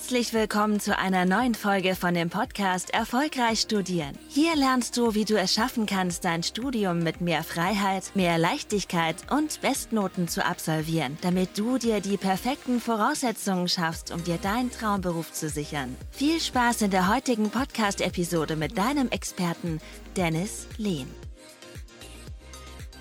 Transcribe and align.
Herzlich 0.00 0.32
willkommen 0.32 0.80
zu 0.80 0.96
einer 0.96 1.26
neuen 1.26 1.54
Folge 1.54 1.94
von 1.94 2.14
dem 2.14 2.30
Podcast 2.30 2.88
Erfolgreich 2.94 3.60
Studieren. 3.60 4.18
Hier 4.28 4.56
lernst 4.56 4.96
du, 4.96 5.14
wie 5.14 5.26
du 5.26 5.38
es 5.38 5.52
schaffen 5.52 5.84
kannst, 5.84 6.24
dein 6.24 6.42
Studium 6.42 7.00
mit 7.00 7.20
mehr 7.20 7.44
Freiheit, 7.44 8.10
mehr 8.14 8.38
Leichtigkeit 8.38 9.16
und 9.30 9.60
Bestnoten 9.60 10.26
zu 10.26 10.44
absolvieren, 10.44 11.18
damit 11.20 11.58
du 11.58 11.76
dir 11.76 12.00
die 12.00 12.16
perfekten 12.16 12.80
Voraussetzungen 12.80 13.68
schaffst, 13.68 14.10
um 14.10 14.24
dir 14.24 14.38
deinen 14.38 14.70
Traumberuf 14.70 15.32
zu 15.32 15.50
sichern. 15.50 15.94
Viel 16.10 16.40
Spaß 16.40 16.80
in 16.80 16.90
der 16.90 17.14
heutigen 17.14 17.50
Podcast-Episode 17.50 18.56
mit 18.56 18.78
deinem 18.78 19.10
Experten 19.10 19.82
Dennis 20.16 20.66
Lehn. 20.78 21.08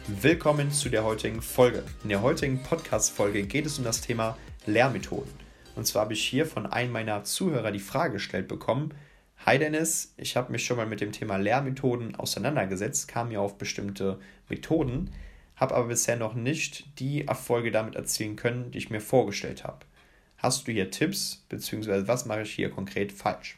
Willkommen 0.06 0.70
zu 0.70 0.90
der 0.90 1.06
heutigen 1.06 1.42
Folge. 1.42 1.86
In 2.04 2.10
der 2.10 2.22
heutigen 2.22 2.62
Podcast-Folge 2.62 3.44
geht 3.44 3.66
es 3.66 3.80
um 3.80 3.86
das 3.86 4.02
Thema 4.02 4.38
Lehrmethoden. 4.66 5.49
Und 5.76 5.86
zwar 5.86 6.04
habe 6.04 6.14
ich 6.14 6.26
hier 6.26 6.46
von 6.46 6.66
einem 6.66 6.92
meiner 6.92 7.24
Zuhörer 7.24 7.72
die 7.72 7.80
Frage 7.80 8.14
gestellt 8.14 8.48
bekommen: 8.48 8.94
Hi 9.46 9.58
Dennis, 9.58 10.14
ich 10.18 10.36
habe 10.36 10.52
mich 10.52 10.66
schon 10.66 10.78
mal 10.78 10.86
mit 10.86 11.02
dem 11.02 11.12
Thema 11.12 11.38
Lehrmethoden 11.38 12.16
auseinandergesetzt, 12.16 13.08
kam 13.08 13.32
ja 13.32 13.40
auf 13.40 13.58
bestimmte 13.58 14.20
Methoden, 14.50 15.12
habe 15.56 15.76
aber 15.76 15.88
bisher 15.88 16.18
noch 16.18 16.34
nicht 16.34 17.00
die 17.00 17.28
Erfolge 17.28 17.72
damit 17.72 17.96
erzielen 17.96 18.36
können, 18.36 18.72
die 18.72 18.78
ich 18.80 18.90
mir 18.90 19.02
vorgestellt 19.02 19.64
habe. 19.64 19.86
Hast 20.38 20.68
du 20.68 20.72
hier 20.72 20.92
Tipps, 20.92 21.46
beziehungsweise 21.50 22.08
was 22.08 22.26
mache 22.26 22.44
ich 22.44 22.52
hier 22.52 22.70
konkret 22.70 23.12
falsch? 23.12 23.58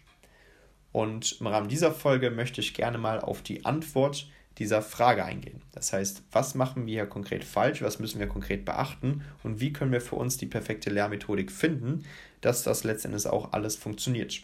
Und 0.92 1.40
im 1.40 1.48
Rahmen 1.48 1.70
dieser 1.70 1.92
Folge 1.92 2.32
möchte 2.32 2.62
ich 2.62 2.74
gerne 2.74 2.98
mal 2.98 3.20
auf 3.20 3.42
die 3.42 3.66
Antwort 3.66 4.28
dieser 4.58 4.82
Frage 4.82 5.24
eingehen. 5.24 5.62
Das 5.72 5.94
heißt, 5.94 6.24
was 6.32 6.56
machen 6.56 6.86
wir 6.86 6.94
hier 6.94 7.06
konkret 7.06 7.44
falsch, 7.44 7.82
was 7.82 8.00
müssen 8.00 8.20
wir 8.20 8.28
konkret 8.28 8.66
beachten 8.66 9.24
und 9.44 9.60
wie 9.60 9.74
können 9.74 9.92
wir 9.92 10.02
für 10.02 10.16
uns 10.16 10.38
die 10.38 10.46
perfekte 10.46 10.90
Lehrmethodik 10.90 11.52
finden, 11.52 12.04
dass 12.42 12.64
das 12.64 12.84
letztendlich 12.84 13.28
auch 13.28 13.54
alles 13.54 13.76
funktioniert. 13.76 14.42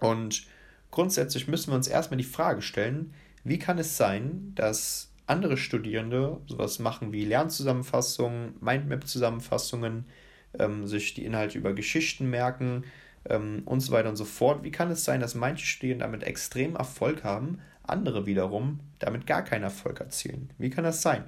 Und 0.00 0.46
grundsätzlich 0.90 1.48
müssen 1.48 1.72
wir 1.72 1.76
uns 1.76 1.88
erstmal 1.88 2.18
die 2.18 2.24
Frage 2.24 2.62
stellen, 2.62 3.12
wie 3.44 3.58
kann 3.58 3.78
es 3.78 3.96
sein, 3.96 4.52
dass 4.54 5.10
andere 5.26 5.56
Studierende 5.56 6.40
sowas 6.46 6.78
machen 6.78 7.12
wie 7.12 7.24
Lernzusammenfassungen, 7.24 8.54
Mindmap-Zusammenfassungen, 8.60 10.06
ähm, 10.58 10.86
sich 10.86 11.14
die 11.14 11.24
Inhalte 11.24 11.58
über 11.58 11.74
Geschichten 11.74 12.30
merken 12.30 12.84
ähm, 13.26 13.62
und 13.64 13.80
so 13.80 13.92
weiter 13.92 14.08
und 14.08 14.16
so 14.16 14.24
fort. 14.24 14.64
Wie 14.64 14.70
kann 14.70 14.90
es 14.90 15.04
sein, 15.04 15.20
dass 15.20 15.34
manche 15.34 15.66
Studierende 15.66 16.04
damit 16.04 16.22
extrem 16.22 16.76
Erfolg 16.76 17.24
haben, 17.24 17.60
andere 17.90 18.26
wiederum 18.26 18.80
damit 18.98 19.26
gar 19.26 19.42
keinen 19.44 19.64
Erfolg 19.64 20.00
erzielen. 20.00 20.50
Wie 20.58 20.70
kann 20.70 20.84
das 20.84 21.02
sein? 21.02 21.24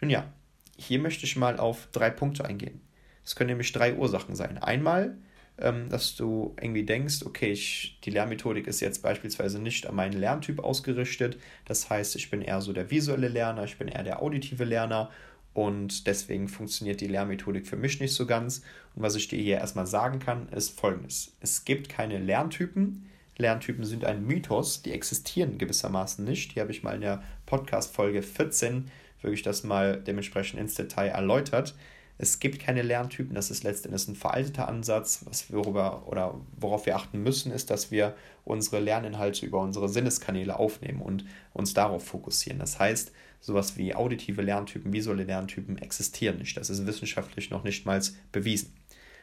Nun 0.00 0.10
ja, 0.10 0.32
hier 0.76 0.98
möchte 0.98 1.24
ich 1.24 1.36
mal 1.36 1.58
auf 1.58 1.88
drei 1.92 2.10
Punkte 2.10 2.44
eingehen. 2.44 2.80
Es 3.24 3.36
können 3.36 3.48
nämlich 3.48 3.72
drei 3.72 3.94
Ursachen 3.94 4.34
sein. 4.34 4.58
Einmal, 4.58 5.16
ähm, 5.58 5.88
dass 5.88 6.16
du 6.16 6.54
irgendwie 6.60 6.84
denkst, 6.84 7.24
okay, 7.24 7.52
ich, 7.52 7.98
die 8.04 8.10
Lernmethodik 8.10 8.66
ist 8.66 8.80
jetzt 8.80 9.02
beispielsweise 9.02 9.60
nicht 9.60 9.86
an 9.86 9.94
meinen 9.94 10.18
Lerntyp 10.18 10.58
ausgerichtet. 10.58 11.38
Das 11.64 11.88
heißt, 11.88 12.16
ich 12.16 12.30
bin 12.30 12.42
eher 12.42 12.60
so 12.60 12.72
der 12.72 12.90
visuelle 12.90 13.28
Lerner, 13.28 13.64
ich 13.64 13.78
bin 13.78 13.88
eher 13.88 14.02
der 14.02 14.20
auditive 14.22 14.64
Lerner 14.64 15.10
und 15.54 16.08
deswegen 16.08 16.48
funktioniert 16.48 17.00
die 17.00 17.06
Lernmethodik 17.06 17.66
für 17.66 17.76
mich 17.76 18.00
nicht 18.00 18.14
so 18.14 18.26
ganz. 18.26 18.62
Und 18.94 19.02
was 19.02 19.14
ich 19.14 19.28
dir 19.28 19.40
hier 19.40 19.58
erstmal 19.58 19.86
sagen 19.86 20.18
kann, 20.18 20.48
ist 20.48 20.78
folgendes. 20.78 21.36
Es 21.40 21.64
gibt 21.64 21.88
keine 21.88 22.18
Lerntypen, 22.18 23.06
Lerntypen 23.36 23.84
sind 23.84 24.04
ein 24.04 24.24
Mythos, 24.24 24.82
die 24.82 24.92
existieren 24.92 25.58
gewissermaßen 25.58 26.24
nicht. 26.24 26.54
Die 26.54 26.60
habe 26.60 26.70
ich 26.70 26.82
mal 26.82 26.94
in 26.94 27.00
der 27.00 27.22
Podcast-Folge 27.46 28.22
14 28.22 28.90
wirklich 29.22 29.42
das 29.42 29.64
mal 29.64 30.00
dementsprechend 30.00 30.60
ins 30.60 30.74
Detail 30.74 31.08
erläutert. 31.08 31.74
Es 32.16 32.38
gibt 32.38 32.60
keine 32.60 32.82
Lerntypen, 32.82 33.34
das 33.34 33.50
ist 33.50 33.64
letztendlich 33.64 34.06
ein 34.06 34.14
veralteter 34.14 34.68
Ansatz. 34.68 35.22
Was 35.24 35.52
worüber, 35.52 36.06
oder 36.06 36.40
worauf 36.56 36.86
wir 36.86 36.94
achten 36.94 37.22
müssen, 37.22 37.50
ist, 37.50 37.70
dass 37.70 37.90
wir 37.90 38.14
unsere 38.44 38.78
Lerninhalte 38.78 39.44
über 39.44 39.60
unsere 39.60 39.88
Sinneskanäle 39.88 40.56
aufnehmen 40.56 41.02
und 41.02 41.24
uns 41.52 41.74
darauf 41.74 42.04
fokussieren. 42.04 42.60
Das 42.60 42.78
heißt, 42.78 43.10
sowas 43.40 43.76
wie 43.76 43.96
auditive 43.96 44.42
Lerntypen, 44.42 44.92
visuelle 44.92 45.24
Lerntypen 45.24 45.76
existieren 45.78 46.38
nicht. 46.38 46.56
Das 46.56 46.70
ist 46.70 46.86
wissenschaftlich 46.86 47.50
noch 47.50 47.64
nicht 47.64 47.84
mal 47.84 48.00
bewiesen. 48.30 48.72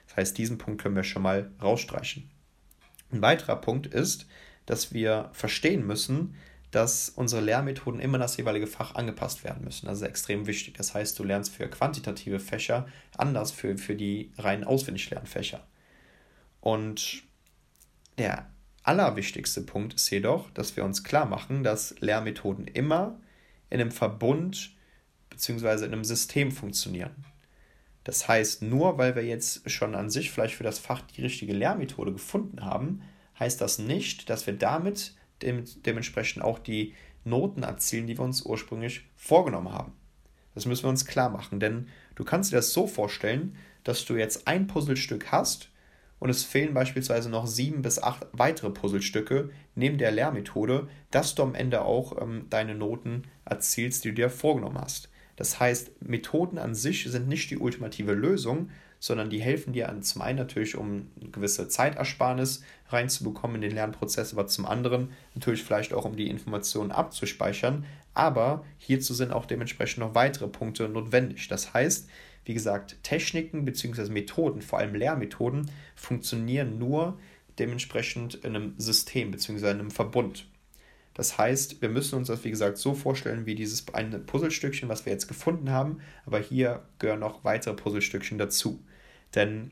Das 0.08 0.18
heißt, 0.18 0.38
diesen 0.38 0.58
Punkt 0.58 0.82
können 0.82 0.96
wir 0.98 1.06
schon 1.06 1.22
mal 1.22 1.50
rausstreichen. 1.62 2.30
Ein 3.12 3.22
weiterer 3.22 3.56
Punkt 3.56 3.88
ist, 3.88 4.28
dass 4.66 4.94
wir 4.94 5.30
verstehen 5.34 5.86
müssen, 5.86 6.36
dass 6.72 7.10
unsere 7.10 7.42
Lehrmethoden 7.42 8.00
immer 8.00 8.18
das 8.18 8.38
jeweilige 8.38 8.68
Fach 8.68 8.96
angepasst 8.96 9.44
werden 9.44 9.64
müssen. 9.64 9.88
Das 9.88 9.98
ist 9.98 10.08
extrem 10.08 10.48
wichtig. 10.48 10.76
Das 10.76 10.94
heißt, 10.94 11.20
du 11.20 11.24
lernst 11.24 11.54
für 11.54 11.68
quantitative 11.68 12.40
Fächer 12.40 12.88
anders 13.18 13.52
für, 13.52 13.78
für 13.78 13.96
die 13.96 14.32
rein 14.38 14.64
auswendig 14.64 15.10
Lernfächer. 15.10 15.68
Und 16.62 17.24
der 18.18 18.50
allerwichtigste 18.84 19.62
Punkt 19.62 19.96
ist 19.96 20.10
jedoch, 20.10 20.50
dass 20.52 20.78
wir 20.78 20.86
uns 20.86 21.04
klar 21.04 21.26
machen, 21.26 21.64
dass 21.64 22.00
Lehrmethoden 22.00 22.68
immer 22.68 23.20
in 23.70 23.82
einem 23.82 23.92
Verbund 23.92 24.72
bzw. 25.30 25.86
in 25.86 25.94
einem 25.94 26.04
System 26.06 26.52
funktionieren. 26.52 27.26
Das 28.04 28.28
heißt, 28.28 28.64
nur 28.64 28.98
weil 28.98 29.16
wir 29.16 29.24
jetzt 29.24 29.70
schon 29.70 29.96
an 29.96 30.10
sich 30.10 30.32
vielleicht 30.32 30.56
für 30.56 30.64
das 30.64 30.80
Fach 30.80 31.02
die 31.02 31.22
richtige 31.22 31.54
Lehrmethode 31.54 32.12
gefunden 32.12 32.66
haben, 32.66 33.02
heißt 33.40 33.62
das 33.62 33.80
nicht, 33.80 34.30
dass 34.30 34.48
wir 34.48 34.54
damit 34.54 35.16
dem, 35.42 35.64
dementsprechend 35.86 36.44
auch 36.44 36.60
die 36.60 36.94
Noten 37.24 37.64
erzielen, 37.64 38.08
die 38.08 38.18
wir 38.18 38.24
uns 38.24 38.42
ursprünglich 38.44 39.06
vorgenommen 39.16 39.72
haben. 39.72 39.94
Das 40.56 40.66
müssen 40.66 40.84
wir 40.84 40.90
uns 40.90 41.06
klar 41.06 41.30
machen, 41.30 41.60
denn 41.60 41.88
du 42.16 42.24
kannst 42.24 42.52
dir 42.52 42.58
das 42.58 42.74
so 42.74 42.88
vorstellen, 42.88 43.56
dass 43.84 44.06
du 44.06 44.16
jetzt 44.16 44.48
ein 44.48 44.68
Puzzlestück 44.68 45.32
hast 45.32 45.70
und 46.20 46.30
es 46.30 46.44
fehlen 46.44 46.74
beispielsweise 46.74 47.30
noch 47.30 47.48
sieben 47.48 47.82
bis 47.82 48.02
acht 48.02 48.28
weitere 48.32 48.70
Puzzlestücke 48.70 49.50
neben 49.74 49.98
der 49.98 50.12
Lehrmethode, 50.12 50.88
dass 51.10 51.34
du 51.36 51.44
am 51.44 51.56
Ende 51.56 51.84
auch 51.84 52.22
ähm, 52.22 52.46
deine 52.50 52.76
Noten 52.76 53.24
erzielst, 53.46 54.04
die 54.04 54.10
du 54.10 54.16
dir 54.16 54.30
vorgenommen 54.30 54.80
hast. 54.80 55.10
Das 55.42 55.60
heißt, 55.60 56.04
Methoden 56.04 56.60
an 56.60 56.76
sich 56.76 57.06
sind 57.10 57.28
nicht 57.28 57.50
die 57.50 57.58
ultimative 57.58 58.14
Lösung, 58.14 58.70
sondern 59.00 59.32
die 59.32 59.42
helfen 59.42 59.74
dir 59.74 59.92
zum 60.02 60.22
einen 60.22 60.38
natürlich, 60.38 60.78
um 60.78 61.08
eine 61.20 61.32
gewisse 61.32 61.68
Zeitersparnis 61.68 62.62
reinzubekommen 62.90 63.56
in 63.56 63.62
den 63.62 63.72
Lernprozess, 63.72 64.34
aber 64.34 64.46
zum 64.46 64.68
anderen 64.68 65.10
natürlich 65.34 65.64
vielleicht 65.64 65.96
auch, 65.96 66.06
um 66.06 66.16
die 66.16 66.30
Informationen 66.30 66.92
abzuspeichern. 66.92 67.86
Aber 68.14 68.64
hierzu 68.78 69.16
sind 69.16 69.34
auch 69.34 69.48
dementsprechend 69.48 70.02
noch 70.02 70.14
weitere 70.14 70.48
Punkte 70.48 70.88
notwendig. 70.88 71.48
Das 71.48 71.74
heißt, 71.74 72.08
wie 72.46 72.54
gesagt, 72.54 72.98
Techniken 73.02 73.66
bzw. 73.66 74.12
Methoden, 74.12 74.62
vor 74.62 74.78
allem 74.78 74.94
Lehrmethoden, 74.94 75.72
funktionieren 75.96 76.78
nur 76.78 77.18
dementsprechend 77.58 78.36
in 78.36 78.56
einem 78.56 78.76
System 78.78 79.32
bzw. 79.32 79.72
in 79.72 79.80
einem 79.80 79.92
Verbund. 79.92 80.46
Das 81.14 81.38
heißt, 81.38 81.82
wir 81.82 81.90
müssen 81.90 82.16
uns 82.16 82.30
das, 82.30 82.44
wie 82.44 82.50
gesagt, 82.50 82.78
so 82.78 82.94
vorstellen 82.94 83.46
wie 83.46 83.56
dieses 83.56 83.86
eine 83.94 84.20
Puzzlestückchen, 84.20 84.88
was 84.90 85.06
wir 85.06 85.12
jetzt 85.12 85.28
gefunden 85.28 85.70
haben, 85.70 86.00
aber 86.26 86.40
hier 86.40 86.84
gehören 87.00 87.20
noch 87.20 87.44
weitere 87.44 87.74
Puzzlestückchen 87.74 88.38
dazu. 88.38 88.84
Denn 89.36 89.72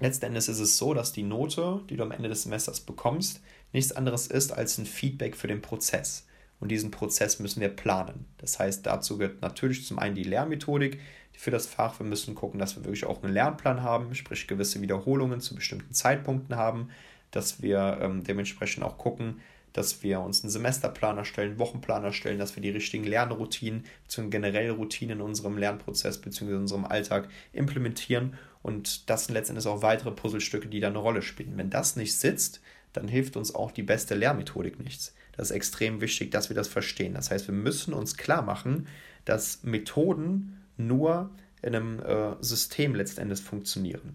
letzten 0.00 0.26
Endes 0.26 0.48
ist 0.48 0.60
es 0.60 0.78
so, 0.78 0.94
dass 0.94 1.12
die 1.12 1.22
Note, 1.22 1.82
die 1.90 1.96
du 1.96 2.02
am 2.02 2.12
Ende 2.12 2.28
des 2.28 2.44
Semesters 2.44 2.80
bekommst, 2.80 3.42
nichts 3.72 3.92
anderes 3.92 4.26
ist 4.26 4.52
als 4.52 4.78
ein 4.78 4.86
Feedback 4.86 5.36
für 5.36 5.48
den 5.48 5.60
Prozess. 5.60 6.26
Und 6.60 6.68
diesen 6.70 6.90
Prozess 6.90 7.40
müssen 7.40 7.60
wir 7.60 7.68
planen. 7.68 8.24
Das 8.38 8.58
heißt, 8.58 8.86
dazu 8.86 9.18
gehört 9.18 9.42
natürlich 9.42 9.84
zum 9.84 9.98
einen 9.98 10.14
die 10.14 10.22
Lehrmethodik 10.22 10.98
für 11.32 11.50
das 11.50 11.66
Fach. 11.66 11.98
Wir 11.98 12.06
müssen 12.06 12.34
gucken, 12.34 12.58
dass 12.58 12.76
wir 12.76 12.84
wirklich 12.84 13.04
auch 13.04 13.22
einen 13.22 13.34
Lernplan 13.34 13.82
haben, 13.82 14.14
sprich 14.14 14.46
gewisse 14.46 14.80
Wiederholungen 14.80 15.40
zu 15.40 15.54
bestimmten 15.54 15.92
Zeitpunkten 15.92 16.56
haben, 16.56 16.88
dass 17.32 17.60
wir 17.60 17.98
ähm, 18.00 18.22
dementsprechend 18.24 18.84
auch 18.84 18.96
gucken, 18.96 19.40
dass 19.74 20.02
wir 20.02 20.20
uns 20.20 20.42
einen 20.42 20.50
Semesterplan 20.50 21.18
erstellen, 21.18 21.50
einen 21.50 21.58
Wochenplan 21.58 22.04
erstellen, 22.04 22.38
dass 22.38 22.56
wir 22.56 22.62
die 22.62 22.70
richtigen 22.70 23.04
Lernroutinen 23.04 23.84
bzw. 24.04 24.28
generelle 24.30 24.70
Routinen 24.70 25.18
in 25.18 25.24
unserem 25.24 25.58
Lernprozess 25.58 26.18
bzw. 26.18 26.52
in 26.52 26.60
unserem 26.60 26.84
Alltag 26.86 27.28
implementieren. 27.52 28.34
Und 28.62 29.10
das 29.10 29.26
sind 29.26 29.34
letztendlich 29.34 29.66
auch 29.66 29.82
weitere 29.82 30.12
Puzzlestücke, 30.12 30.68
die 30.68 30.80
da 30.80 30.88
eine 30.88 30.98
Rolle 30.98 31.20
spielen. 31.22 31.58
Wenn 31.58 31.70
das 31.70 31.96
nicht 31.96 32.16
sitzt, 32.16 32.60
dann 32.94 33.08
hilft 33.08 33.36
uns 33.36 33.54
auch 33.54 33.72
die 33.72 33.82
beste 33.82 34.14
Lehrmethodik 34.14 34.78
nichts. 34.78 35.14
Das 35.36 35.50
ist 35.50 35.56
extrem 35.56 36.00
wichtig, 36.00 36.30
dass 36.30 36.48
wir 36.48 36.56
das 36.56 36.68
verstehen. 36.68 37.14
Das 37.14 37.32
heißt, 37.32 37.48
wir 37.48 37.54
müssen 37.54 37.92
uns 37.92 38.16
klar 38.16 38.42
machen, 38.42 38.86
dass 39.24 39.64
Methoden 39.64 40.62
nur 40.76 41.30
in 41.62 41.74
einem 41.74 42.00
äh, 42.00 42.36
System 42.40 42.94
letztendlich 42.94 43.40
funktionieren. 43.40 44.14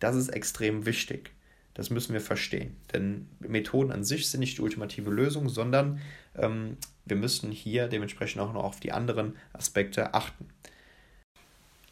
Das 0.00 0.16
ist 0.16 0.28
extrem 0.28 0.84
wichtig. 0.84 1.30
Das 1.78 1.90
müssen 1.90 2.12
wir 2.12 2.20
verstehen. 2.20 2.74
Denn 2.92 3.28
Methoden 3.38 3.92
an 3.92 4.02
sich 4.02 4.28
sind 4.28 4.40
nicht 4.40 4.58
die 4.58 4.62
ultimative 4.62 5.10
Lösung, 5.10 5.48
sondern 5.48 6.00
ähm, 6.34 6.76
wir 7.04 7.14
müssen 7.14 7.52
hier 7.52 7.86
dementsprechend 7.86 8.42
auch 8.42 8.52
noch 8.52 8.64
auf 8.64 8.80
die 8.80 8.90
anderen 8.90 9.36
Aspekte 9.52 10.12
achten. 10.12 10.48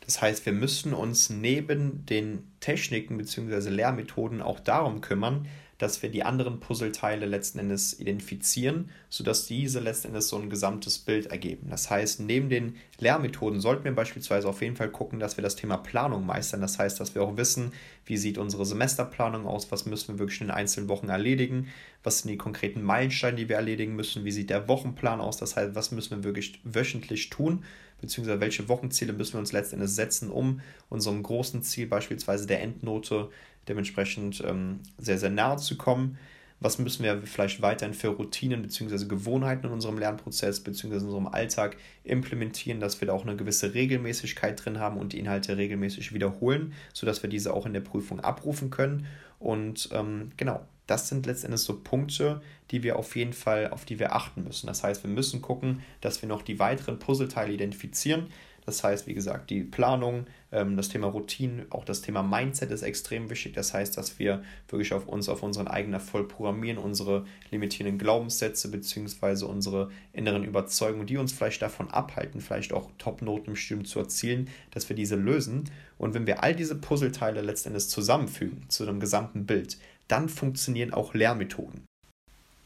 Das 0.05 0.21
heißt, 0.21 0.45
wir 0.45 0.53
müssen 0.53 0.93
uns 0.93 1.31
neben 1.31 2.05
den 2.05 2.51
Techniken 2.59 3.17
bzw. 3.17 3.71
Lehrmethoden 3.71 4.43
auch 4.43 4.59
darum 4.59 5.03
kümmern, 5.03 5.47
dass 5.79 6.03
wir 6.03 6.11
die 6.11 6.23
anderen 6.23 6.61
Puzzleteile 6.61 7.27
letzten 7.27 7.59
Endes 7.59 7.99
identifizieren, 7.99 8.91
sodass 9.11 9.47
diese 9.47 9.81
letzten 9.81 10.09
Endes 10.09 10.29
so 10.29 10.39
ein 10.39 10.49
gesamtes 10.49 10.99
Bild 10.99 11.27
ergeben. 11.27 11.69
Das 11.69 11.91
heißt, 11.91 12.21
neben 12.21 12.49
den 12.49 12.77
Lehrmethoden 12.99 13.61
sollten 13.61 13.85
wir 13.85 13.95
beispielsweise 13.95 14.49
auf 14.49 14.63
jeden 14.63 14.77
Fall 14.77 14.89
gucken, 14.89 15.19
dass 15.19 15.37
wir 15.37 15.43
das 15.43 15.57
Thema 15.57 15.77
Planung 15.77 16.25
meistern. 16.25 16.61
Das 16.63 16.79
heißt, 16.79 16.99
dass 16.99 17.15
wir 17.15 17.23
auch 17.23 17.37
wissen, 17.37 17.73
wie 18.07 18.17
sieht 18.17 18.39
unsere 18.39 18.65
Semesterplanung 18.65 19.47
aus, 19.47 19.71
was 19.71 19.85
müssen 19.85 20.15
wir 20.15 20.19
wirklich 20.19 20.41
in 20.41 20.47
den 20.47 20.57
einzelnen 20.57 20.89
Wochen 20.89 21.09
erledigen, 21.09 21.69
was 22.03 22.21
sind 22.21 22.31
die 22.31 22.39
konkreten 22.39 22.83
Meilensteine, 22.83 23.37
die 23.37 23.49
wir 23.49 23.57
erledigen 23.57 23.97
müssen, 23.97 24.25
wie 24.25 24.33
sieht 24.33 24.51
der 24.51 24.69
Wochenplan 24.69 25.21
aus, 25.21 25.37
das 25.37 25.57
heißt, 25.57 25.75
was 25.75 25.91
müssen 25.91 26.19
wir 26.19 26.25
wirklich 26.25 26.61
wöchentlich 26.65 27.31
tun, 27.31 27.65
beziehungsweise 28.01 28.41
welche 28.41 28.69
Wochenziele 28.69 29.13
müssen 29.13 29.35
wir 29.35 29.41
uns 29.41 29.53
letztendlich 29.53 29.91
setzen, 29.91 30.31
um 30.31 30.61
unserem 30.89 31.23
großen 31.23 31.63
Ziel, 31.63 31.87
beispielsweise 31.87 32.47
der 32.47 32.63
Endnote, 32.63 33.31
dementsprechend 33.69 34.43
ähm, 34.47 34.81
sehr, 34.99 35.19
sehr 35.19 35.31
nahe 35.31 35.57
zu 35.57 35.77
kommen. 35.77 36.19
Was 36.59 36.79
müssen 36.79 37.05
wir 37.05 37.21
vielleicht 37.23 37.61
weiterhin 37.61 37.93
für 37.93 38.09
Routinen 38.09 38.63
bzw. 38.63 39.05
Gewohnheiten 39.07 39.67
in 39.67 39.73
unserem 39.73 39.99
Lernprozess 39.99 40.61
bzw. 40.61 40.97
in 40.97 41.05
unserem 41.05 41.27
Alltag 41.27 41.77
implementieren, 42.03 42.81
dass 42.81 43.01
wir 43.01 43.09
da 43.09 43.13
auch 43.13 43.27
eine 43.27 43.37
gewisse 43.37 43.75
Regelmäßigkeit 43.75 44.65
drin 44.65 44.79
haben 44.79 44.97
und 44.97 45.13
die 45.13 45.19
Inhalte 45.19 45.59
regelmäßig 45.59 46.15
wiederholen, 46.15 46.73
sodass 46.95 47.23
wir 47.23 47.29
diese 47.29 47.53
auch 47.53 47.67
in 47.67 47.75
der 47.75 47.83
Prüfung 47.83 48.21
abrufen 48.21 48.71
können. 48.71 49.07
Und 49.39 49.91
ähm, 49.93 50.33
genau, 50.39 50.67
das 50.87 51.09
sind 51.09 51.27
letztendlich 51.27 51.63
so 51.63 51.81
Punkte, 51.81 52.41
die 52.71 52.83
wir 52.83 52.99
auf 52.99 53.17
jeden 53.17 53.33
Fall, 53.33 53.71
auf 53.71 53.85
die 53.85 53.99
wir 53.99 54.15
achten 54.15 54.45
müssen. 54.45 54.67
Das 54.67 54.83
heißt, 54.83 55.03
wir 55.03 55.11
müssen 55.11 55.43
gucken, 55.43 55.83
dass 56.01 56.23
wir 56.23 56.29
noch 56.29 56.43
die 56.43 56.59
weiteren 56.59 56.99
Puzzleteile 56.99 57.53
identifizieren, 57.53 58.29
das 58.67 58.83
heißt, 58.83 59.07
wie 59.07 59.15
gesagt, 59.15 59.51
die 59.51 59.63
Planung, 59.63 60.27
ähm, 60.51 60.77
das 60.77 60.89
Thema 60.89 61.07
Routine, 61.07 61.67
auch 61.71 61.85
das 61.85 62.03
Thema 62.03 62.25
Mindset 62.25 62.73
ist 62.73 62.83
extrem 62.83 63.31
wichtig. 63.31 63.55
Das 63.55 63.73
heißt, 63.73 63.97
dass 63.97 64.19
wir 64.19 64.43
wirklich 64.69 64.93
auf 64.93 65.07
uns, 65.07 65.29
auf 65.29 65.45
unseren 65.45 65.69
eigenen 65.69 65.95
Erfolg 65.95 66.29
programmieren, 66.29 66.77
unsere 66.77 67.25
limitierenden 67.53 67.99
Glaubenssätze 67.99 68.69
bzw. 68.69 69.45
unsere 69.45 69.91
inneren 70.13 70.43
Überzeugungen, 70.43 71.07
die 71.07 71.17
uns 71.17 71.33
vielleicht 71.33 71.63
davon 71.63 71.91
abhalten, 71.91 72.41
vielleicht 72.41 72.73
auch 72.73 72.91
Top-Noten 72.99 73.51
im 73.51 73.57
Studium 73.57 73.85
zu 73.85 74.01
erzielen, 74.01 74.51
dass 74.73 74.89
wir 74.89 74.97
diese 74.97 75.15
lösen. 75.15 75.71
Und 75.97 76.15
wenn 76.15 76.27
wir 76.27 76.43
all 76.43 76.55
diese 76.55 76.75
Puzzleteile 76.75 77.43
letztendlich 77.43 77.89
zusammenfügen 77.89 78.69
zu 78.69 78.83
einem 78.83 78.99
gesamten 78.99 79.47
Bild, 79.47 79.79
dann 80.09 80.29
funktionieren 80.29 80.93
auch 80.93 81.15
Lehrmethoden. 81.15 81.86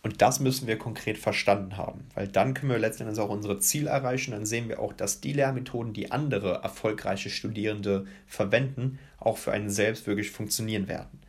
Und 0.03 0.23
das 0.23 0.41
müssen 0.41 0.67
wir 0.67 0.79
konkret 0.79 1.19
verstanden 1.19 1.77
haben, 1.77 2.07
weil 2.15 2.27
dann 2.27 2.55
können 2.55 2.73
wir 2.73 2.79
letztendlich 2.79 3.19
auch 3.19 3.29
unsere 3.29 3.59
Ziele 3.59 3.91
erreichen. 3.91 4.31
Dann 4.31 4.47
sehen 4.47 4.69
wir 4.69 4.81
auch, 4.81 4.95
dass 4.95 5.21
die 5.21 5.35
Lehrmethoden, 5.35 5.93
die 5.93 6.11
andere 6.11 6.63
erfolgreiche 6.63 7.29
Studierende 7.29 8.07
verwenden, 8.27 8.99
auch 9.19 9.37
für 9.37 9.53
einen 9.53 9.69
selbst 9.69 10.07
wirklich 10.07 10.31
funktionieren 10.31 10.89
werden. 10.89 11.20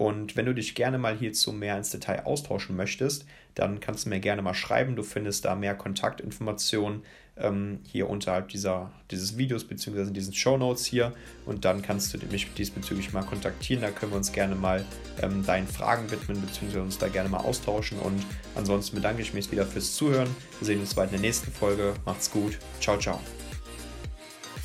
Und 0.00 0.34
wenn 0.34 0.46
du 0.46 0.54
dich 0.54 0.74
gerne 0.74 0.96
mal 0.96 1.14
hierzu 1.14 1.52
mehr 1.52 1.76
ins 1.76 1.90
Detail 1.90 2.24
austauschen 2.24 2.74
möchtest, 2.74 3.26
dann 3.54 3.80
kannst 3.80 4.06
du 4.06 4.08
mir 4.08 4.18
gerne 4.18 4.40
mal 4.40 4.54
schreiben. 4.54 4.96
Du 4.96 5.02
findest 5.02 5.44
da 5.44 5.54
mehr 5.54 5.74
Kontaktinformationen 5.74 7.02
ähm, 7.36 7.80
hier 7.84 8.08
unterhalb 8.08 8.48
dieser, 8.48 8.92
dieses 9.10 9.36
Videos 9.36 9.64
bzw. 9.64 10.00
in 10.04 10.14
diesen 10.14 10.32
Show 10.32 10.56
Notes 10.56 10.86
hier. 10.86 11.12
Und 11.44 11.66
dann 11.66 11.82
kannst 11.82 12.14
du 12.14 12.18
mich 12.32 12.50
diesbezüglich 12.54 13.12
mal 13.12 13.24
kontaktieren. 13.24 13.82
Da 13.82 13.90
können 13.90 14.12
wir 14.12 14.16
uns 14.16 14.32
gerne 14.32 14.54
mal 14.54 14.86
ähm, 15.20 15.44
deinen 15.44 15.66
Fragen 15.66 16.10
widmen 16.10 16.40
bzw. 16.40 16.78
uns 16.78 16.96
da 16.96 17.08
gerne 17.08 17.28
mal 17.28 17.40
austauschen. 17.40 17.98
Und 17.98 18.24
ansonsten 18.54 18.96
bedanke 18.96 19.20
ich 19.20 19.34
mich 19.34 19.52
wieder 19.52 19.66
fürs 19.66 19.96
Zuhören. 19.96 20.34
Wir 20.60 20.66
sehen 20.66 20.80
uns 20.80 20.94
bald 20.94 21.10
in 21.10 21.16
der 21.16 21.20
nächsten 21.20 21.52
Folge. 21.52 21.92
Macht's 22.06 22.30
gut. 22.30 22.56
Ciao, 22.80 22.96
ciao. 22.96 23.20